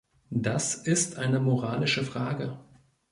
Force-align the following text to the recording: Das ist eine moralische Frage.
Das 0.33 0.73
ist 0.73 1.17
eine 1.17 1.39
moralische 1.39 2.03
Frage. 2.03 2.57